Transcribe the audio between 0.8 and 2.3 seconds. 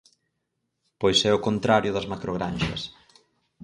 Pois é o contrario das